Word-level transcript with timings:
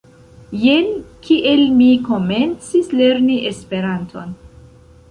Jen 0.61 0.87
kiel 1.27 1.61
mi 1.81 1.91
komencis 2.09 2.91
lerni 3.03 3.39
Esperanton. 3.53 4.35